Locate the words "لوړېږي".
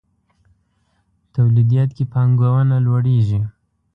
2.85-3.41